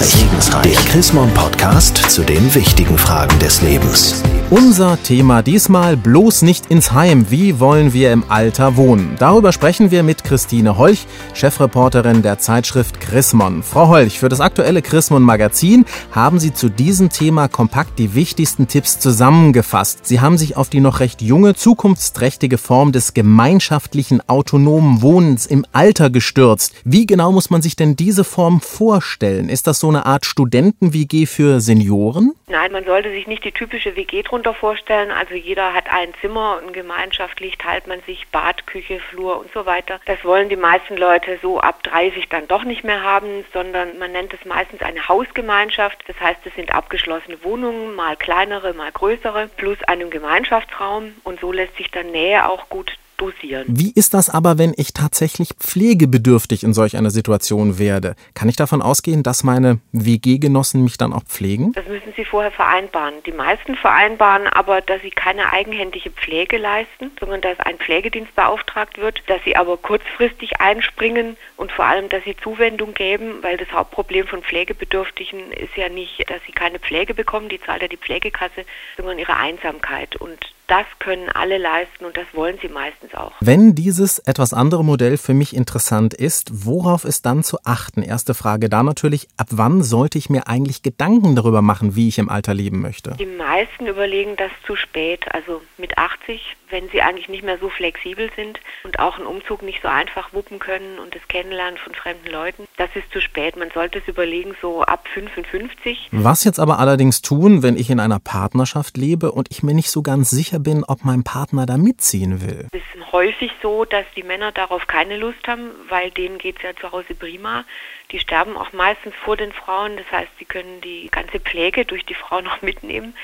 Segensreich. 0.00 0.22
Segensreich. 0.22 0.62
Der 0.62 0.84
Chrismon 0.90 1.34
Podcast 1.34 1.96
zu 2.10 2.22
den 2.22 2.54
wichtigen 2.54 2.96
Fragen 2.96 3.38
des 3.38 3.60
Lebens. 3.60 4.22
Unser 4.48 5.02
Thema 5.02 5.42
diesmal 5.42 5.96
bloß 5.96 6.42
nicht 6.42 6.66
ins 6.66 6.92
Heim. 6.92 7.30
Wie 7.30 7.58
wollen 7.58 7.92
wir 7.92 8.12
im 8.12 8.24
Alter 8.28 8.76
wohnen? 8.76 9.16
Darüber 9.18 9.50
sprechen 9.52 9.90
wir 9.90 10.02
mit 10.02 10.24
Christine 10.24 10.76
Holch, 10.76 11.06
Chefreporterin 11.32 12.22
der 12.22 12.38
Zeitschrift 12.38 13.00
Chrismon. 13.00 13.62
Frau 13.62 13.88
Holch, 13.88 14.18
für 14.18 14.28
das 14.28 14.40
aktuelle 14.40 14.82
Chrismon 14.82 15.22
Magazin 15.22 15.86
haben 16.10 16.38
Sie 16.38 16.52
zu 16.52 16.68
diesem 16.68 17.08
Thema 17.08 17.48
kompakt 17.48 17.98
die 17.98 18.14
wichtigsten 18.14 18.68
Tipps 18.68 18.98
zusammengefasst. 18.98 20.06
Sie 20.06 20.20
haben 20.20 20.36
sich 20.36 20.56
auf 20.56 20.68
die 20.68 20.80
noch 20.80 21.00
recht 21.00 21.22
junge, 21.22 21.54
zukunftsträchtige 21.54 22.58
Form 22.58 22.92
des 22.92 23.14
gemeinschaftlichen 23.14 24.26
autonomen 24.28 25.00
Wohnens 25.00 25.46
im 25.46 25.64
Alter 25.72 26.10
gestürzt. 26.10 26.74
Wie 26.84 27.06
genau 27.06 27.32
muss 27.32 27.48
man 27.48 27.62
sich 27.62 27.74
denn 27.76 27.96
diese 27.96 28.24
Form 28.24 28.60
vorstellen? 28.60 29.48
Ist 29.48 29.66
das 29.66 29.81
so 29.82 29.88
eine 29.88 30.06
Art 30.06 30.24
Studenten-WG 30.24 31.26
für 31.26 31.60
Senioren? 31.60 32.34
Nein, 32.46 32.70
man 32.70 32.84
sollte 32.84 33.10
sich 33.10 33.26
nicht 33.26 33.44
die 33.44 33.50
typische 33.50 33.96
WG 33.96 34.22
drunter 34.22 34.54
vorstellen. 34.54 35.10
Also 35.10 35.34
jeder 35.34 35.74
hat 35.74 35.90
ein 35.90 36.14
Zimmer 36.20 36.60
und 36.64 36.72
gemeinschaftlich 36.72 37.58
teilt 37.58 37.88
man 37.88 38.00
sich 38.02 38.28
Bad, 38.28 38.64
Küche, 38.68 39.00
Flur 39.10 39.40
und 39.40 39.52
so 39.52 39.66
weiter. 39.66 40.00
Das 40.06 40.24
wollen 40.24 40.48
die 40.48 40.56
meisten 40.56 40.96
Leute 40.96 41.40
so 41.42 41.58
ab 41.58 41.82
30 41.82 42.28
dann 42.28 42.46
doch 42.46 42.62
nicht 42.62 42.84
mehr 42.84 43.02
haben, 43.02 43.44
sondern 43.52 43.98
man 43.98 44.12
nennt 44.12 44.32
es 44.32 44.44
meistens 44.44 44.82
eine 44.82 45.08
Hausgemeinschaft. 45.08 45.98
Das 46.06 46.20
heißt, 46.20 46.38
es 46.44 46.54
sind 46.54 46.72
abgeschlossene 46.72 47.42
Wohnungen, 47.42 47.96
mal 47.96 48.16
kleinere, 48.16 48.74
mal 48.74 48.92
größere, 48.92 49.50
plus 49.56 49.82
einem 49.88 50.10
Gemeinschaftsraum 50.10 51.14
und 51.24 51.40
so 51.40 51.50
lässt 51.50 51.76
sich 51.76 51.90
dann 51.90 52.12
Nähe 52.12 52.48
auch 52.48 52.68
gut 52.68 52.96
dosieren. 53.22 53.64
Wie 53.68 53.92
ist 53.94 54.14
das 54.14 54.28
aber, 54.28 54.58
wenn 54.58 54.74
ich 54.76 54.92
tatsächlich 54.92 55.50
pflegebedürftig 55.58 56.64
in 56.64 56.74
solch 56.74 56.96
einer 56.96 57.10
Situation 57.10 57.78
werde? 57.78 58.16
Kann 58.34 58.48
ich 58.48 58.56
davon 58.56 58.82
ausgehen, 58.82 59.22
dass 59.22 59.44
meine 59.44 59.78
WG-Genossen 59.92 60.82
mich 60.82 60.98
dann 60.98 61.12
auch 61.12 61.22
pflegen? 61.24 61.72
Das 61.72 61.86
müssen 61.86 62.12
Sie 62.16 62.24
vorher 62.24 62.50
vereinbaren. 62.50 63.14
Die 63.26 63.32
meisten 63.32 63.76
vereinbaren 63.76 64.46
aber, 64.46 64.80
dass 64.80 65.02
sie 65.02 65.10
keine 65.10 65.52
eigenhändige 65.52 66.10
Pflege 66.10 66.56
leisten, 66.56 67.10
sondern 67.20 67.42
dass 67.42 67.60
ein 67.60 67.76
Pflegedienst 67.76 68.34
beauftragt 68.34 68.98
wird, 68.98 69.22
dass 69.26 69.42
sie 69.44 69.54
aber 69.54 69.76
kurzfristig 69.76 70.60
einspringen 70.60 71.36
und 71.56 71.70
vor 71.72 71.84
allem, 71.84 72.08
dass 72.08 72.24
sie 72.24 72.36
Zuwendung 72.42 72.94
geben, 72.94 73.42
weil 73.42 73.58
das 73.58 73.70
Hauptproblem 73.70 74.26
von 74.26 74.42
Pflegebedürftigen 74.42 75.52
ist 75.52 75.76
ja 75.76 75.88
nicht, 75.88 76.28
dass 76.30 76.40
sie 76.46 76.52
keine 76.52 76.78
Pflege 76.78 77.14
bekommen, 77.14 77.48
die 77.48 77.60
zahlt 77.60 77.82
ja 77.82 77.88
die 77.88 77.98
Pflegekasse, 77.98 78.64
sondern 78.96 79.18
ihre 79.18 79.36
Einsamkeit. 79.36 80.16
Und 80.16 80.38
das 80.72 80.86
können 81.00 81.28
alle 81.28 81.58
leisten 81.58 82.06
und 82.06 82.16
das 82.16 82.24
wollen 82.32 82.56
sie 82.62 82.68
meistens 82.68 83.14
auch. 83.14 83.32
Wenn 83.40 83.74
dieses 83.74 84.20
etwas 84.20 84.54
andere 84.54 84.82
Modell 84.82 85.18
für 85.18 85.34
mich 85.34 85.54
interessant 85.54 86.14
ist, 86.14 86.64
worauf 86.64 87.04
ist 87.04 87.26
dann 87.26 87.44
zu 87.44 87.58
achten? 87.64 88.02
Erste 88.02 88.32
Frage 88.32 88.70
da 88.70 88.82
natürlich, 88.82 89.28
ab 89.36 89.48
wann 89.50 89.82
sollte 89.82 90.16
ich 90.16 90.30
mir 90.30 90.48
eigentlich 90.48 90.82
Gedanken 90.82 91.36
darüber 91.36 91.60
machen, 91.60 91.94
wie 91.94 92.08
ich 92.08 92.16
im 92.16 92.30
Alter 92.30 92.54
leben 92.54 92.80
möchte? 92.80 93.14
Die 93.18 93.26
meisten 93.26 93.86
überlegen 93.86 94.36
das 94.36 94.50
zu 94.66 94.74
spät, 94.74 95.26
also 95.34 95.60
mit 95.76 95.98
80, 95.98 96.40
wenn 96.70 96.88
sie 96.88 97.02
eigentlich 97.02 97.28
nicht 97.28 97.44
mehr 97.44 97.58
so 97.58 97.68
flexibel 97.68 98.30
sind 98.34 98.58
und 98.84 98.98
auch 98.98 99.18
einen 99.18 99.26
Umzug 99.26 99.62
nicht 99.62 99.82
so 99.82 99.88
einfach 99.88 100.32
wuppen 100.32 100.58
können 100.58 100.98
und 100.98 101.14
das 101.14 101.20
Kennenlernen 101.28 101.76
von 101.76 101.94
fremden 101.94 102.30
Leuten, 102.32 102.66
das 102.78 102.88
ist 102.94 103.12
zu 103.12 103.20
spät. 103.20 103.56
Man 103.56 103.68
sollte 103.74 103.98
es 103.98 104.08
überlegen, 104.08 104.54
so 104.62 104.82
ab 104.82 105.06
55. 105.12 106.08
Was 106.12 106.44
jetzt 106.44 106.58
aber 106.58 106.78
allerdings 106.78 107.20
tun, 107.20 107.62
wenn 107.62 107.76
ich 107.76 107.90
in 107.90 108.00
einer 108.00 108.20
Partnerschaft 108.20 108.96
lebe 108.96 109.32
und 109.32 109.50
ich 109.50 109.62
mir 109.62 109.74
nicht 109.74 109.90
so 109.90 110.00
ganz 110.00 110.30
sicher 110.30 110.61
bin, 110.62 110.84
ob 110.84 111.04
mein 111.04 111.24
Partner 111.24 111.66
da 111.66 111.76
mitziehen 111.76 112.40
will? 112.40 112.68
Es 112.72 112.80
ist 112.94 113.12
häufig 113.12 113.52
so, 113.62 113.84
dass 113.84 114.04
die 114.16 114.22
Männer 114.22 114.52
darauf 114.52 114.86
keine 114.86 115.16
Lust 115.16 115.46
haben, 115.46 115.70
weil 115.88 116.10
denen 116.10 116.38
geht 116.38 116.56
es 116.56 116.62
ja 116.62 116.74
zu 116.74 116.92
Hause 116.92 117.14
prima. 117.14 117.64
Die 118.10 118.18
sterben 118.18 118.56
auch 118.56 118.72
meistens 118.72 119.14
vor 119.24 119.36
den 119.36 119.52
Frauen. 119.52 119.96
Das 119.96 120.10
heißt, 120.10 120.30
sie 120.38 120.44
können 120.44 120.80
die 120.80 121.08
ganze 121.10 121.40
Pflege 121.40 121.84
durch 121.84 122.04
die 122.04 122.14
Frau 122.14 122.40
noch 122.42 122.62
mitnehmen. 122.62 123.14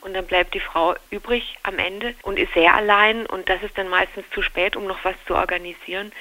Und 0.00 0.14
dann 0.14 0.26
bleibt 0.26 0.54
die 0.54 0.60
Frau 0.60 0.94
übrig 1.10 1.56
am 1.64 1.78
Ende 1.78 2.14
und 2.22 2.38
ist 2.38 2.54
sehr 2.54 2.74
allein. 2.74 3.26
Und 3.26 3.48
das 3.48 3.62
ist 3.62 3.76
dann 3.76 3.88
meistens 3.88 4.24
zu 4.30 4.42
spät, 4.42 4.76
um 4.76 4.86
noch 4.86 5.04
was 5.04 5.16
zu 5.26 5.34
organisieren. 5.34 6.12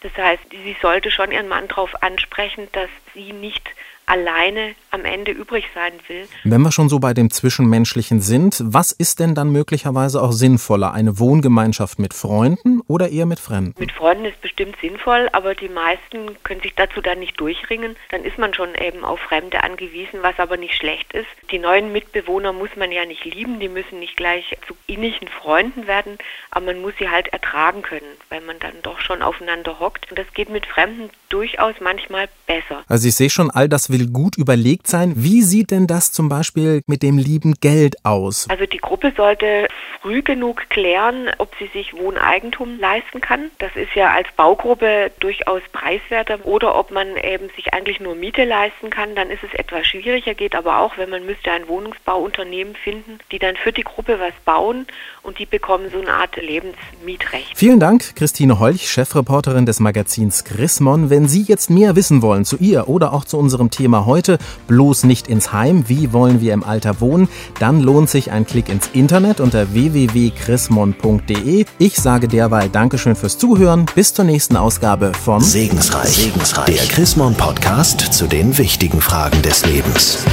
Das 0.00 0.16
heißt, 0.16 0.42
sie 0.50 0.76
sollte 0.80 1.10
schon 1.10 1.32
ihren 1.32 1.48
Mann 1.48 1.68
darauf 1.68 2.02
ansprechen, 2.02 2.68
dass 2.72 2.90
sie 3.14 3.32
nicht 3.32 3.68
alleine 4.06 4.74
am 4.90 5.04
Ende 5.04 5.32
übrig 5.32 5.66
sein 5.74 5.92
will. 6.08 6.26
Wenn 6.44 6.62
wir 6.62 6.72
schon 6.72 6.88
so 6.88 6.98
bei 6.98 7.12
dem 7.12 7.30
Zwischenmenschlichen 7.30 8.20
sind, 8.20 8.62
was 8.64 8.92
ist 8.92 9.20
denn 9.20 9.34
dann 9.34 9.50
möglicherweise 9.50 10.22
auch 10.22 10.32
sinnvoller? 10.32 10.92
Eine 10.94 11.18
Wohngemeinschaft 11.18 11.98
mit 11.98 12.14
Freunden 12.14 12.80
oder 12.86 13.10
eher 13.10 13.26
mit 13.26 13.40
Fremden? 13.40 13.74
Mit 13.78 13.92
Freunden 13.92 14.24
ist 14.24 14.40
bestimmt 14.40 14.76
sinnvoll, 14.80 15.28
aber 15.32 15.54
die 15.54 15.68
meisten 15.68 16.42
können 16.44 16.60
sich 16.60 16.74
dazu 16.74 17.00
dann 17.00 17.18
nicht 17.18 17.38
durchringen. 17.38 17.96
Dann 18.10 18.24
ist 18.24 18.38
man 18.38 18.54
schon 18.54 18.74
eben 18.74 19.04
auf 19.04 19.20
Fremde 19.20 19.62
angewiesen, 19.62 20.20
was 20.22 20.38
aber 20.38 20.56
nicht 20.56 20.74
schlecht 20.74 21.12
ist. 21.12 21.26
Die 21.50 21.58
neuen 21.58 21.92
Mitbewohner 21.92 22.52
muss 22.52 22.70
man 22.76 22.92
ja 22.92 23.04
nicht 23.04 23.24
lieben, 23.24 23.60
die 23.60 23.68
müssen 23.68 23.98
nicht 23.98 24.16
gleich 24.16 24.56
zu 24.66 24.74
innigen 24.86 25.28
Freunden 25.28 25.86
werden, 25.86 26.16
aber 26.50 26.66
man 26.66 26.80
muss 26.80 26.94
sie 26.98 27.10
halt 27.10 27.28
ertragen 27.28 27.82
können, 27.82 28.06
weil 28.30 28.40
man 28.40 28.58
dann 28.60 28.74
doch 28.82 29.00
schon 29.00 29.20
aufeinander 29.20 29.80
hockt. 29.80 30.10
Und 30.10 30.18
das 30.18 30.26
geht 30.32 30.48
mit 30.48 30.64
Fremden 30.64 31.10
durchaus 31.28 31.74
manchmal 31.80 32.28
besser. 32.46 32.84
Also 32.88 33.08
ich 33.08 33.14
sehe 33.14 33.30
schon, 33.30 33.50
all 33.50 33.68
das 33.68 33.90
will 33.98 34.08
gut 34.08 34.36
überlegt 34.36 34.86
sein. 34.86 35.12
Wie 35.16 35.42
sieht 35.42 35.70
denn 35.70 35.86
das 35.86 36.12
zum 36.12 36.28
Beispiel 36.28 36.82
mit 36.86 37.02
dem 37.02 37.18
lieben 37.18 37.54
Geld 37.60 38.04
aus? 38.04 38.46
Also 38.50 38.66
die 38.66 38.78
Gruppe 38.78 39.12
sollte 39.16 39.68
früh 40.02 40.22
genug 40.22 40.68
klären, 40.70 41.30
ob 41.38 41.52
sie 41.58 41.68
sich 41.72 41.94
Wohneigentum 41.94 42.78
leisten 42.78 43.20
kann. 43.20 43.50
Das 43.58 43.74
ist 43.74 43.94
ja 43.94 44.12
als 44.12 44.28
Baugruppe 44.36 45.10
durchaus 45.20 45.62
preiswerter. 45.72 46.44
Oder 46.44 46.76
ob 46.76 46.90
man 46.90 47.16
eben 47.16 47.48
sich 47.56 47.72
eigentlich 47.72 48.00
nur 48.00 48.14
Miete 48.14 48.44
leisten 48.44 48.90
kann, 48.90 49.14
dann 49.14 49.30
ist 49.30 49.42
es 49.42 49.52
etwas 49.58 49.86
schwieriger, 49.86 50.34
geht 50.34 50.54
aber 50.54 50.80
auch, 50.80 50.98
wenn 50.98 51.10
man 51.10 51.24
müsste 51.24 51.50
ein 51.50 51.66
Wohnungsbauunternehmen 51.68 52.74
finden, 52.74 53.18
die 53.32 53.38
dann 53.38 53.56
für 53.56 53.72
die 53.72 53.82
Gruppe 53.82 54.20
was 54.20 54.34
bauen 54.44 54.86
und 55.22 55.38
die 55.38 55.46
bekommen 55.46 55.86
so 55.90 56.00
eine 56.00 56.12
Art 56.12 56.36
Lebensmietrecht. 56.36 57.56
Vielen 57.56 57.80
Dank, 57.80 58.14
Christine 58.16 58.60
Holch, 58.60 58.88
Chefreporterin 58.88 59.66
des 59.66 59.80
Magazins 59.80 60.44
Chrismon. 60.44 61.10
Wenn 61.10 61.28
Sie 61.28 61.42
jetzt 61.42 61.70
mehr 61.70 61.96
wissen 61.96 62.22
wollen 62.22 62.44
zu 62.44 62.56
ihr 62.58 62.88
oder 62.88 63.12
auch 63.12 63.24
zu 63.24 63.38
unserem 63.38 63.70
Thema 63.86 64.04
heute, 64.04 64.38
bloß 64.66 65.04
nicht 65.04 65.28
ins 65.28 65.52
Heim, 65.52 65.84
wie 65.86 66.12
wollen 66.12 66.40
wir 66.40 66.54
im 66.54 66.64
Alter 66.64 67.00
wohnen, 67.00 67.28
dann 67.60 67.80
lohnt 67.80 68.10
sich 68.10 68.32
ein 68.32 68.44
Klick 68.44 68.68
ins 68.68 68.88
Internet 68.92 69.38
unter 69.38 69.72
www.chrismon.de. 69.74 71.66
Ich 71.78 71.94
sage 71.94 72.26
derweil 72.26 72.68
Dankeschön 72.68 73.14
fürs 73.14 73.38
Zuhören. 73.38 73.86
Bis 73.94 74.12
zur 74.12 74.24
nächsten 74.24 74.56
Ausgabe 74.56 75.12
von 75.12 75.40
Segensreich, 75.40 76.16
Segensreich. 76.16 76.64
der 76.66 76.84
Chrismon 76.86 77.36
Podcast 77.36 78.00
zu 78.00 78.26
den 78.26 78.58
wichtigen 78.58 79.00
Fragen 79.00 79.40
des 79.42 79.64
Lebens. 79.64 80.24